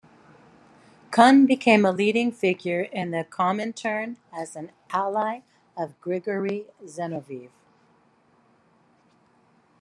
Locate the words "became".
1.45-1.85